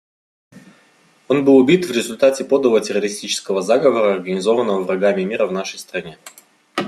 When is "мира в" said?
5.21-5.51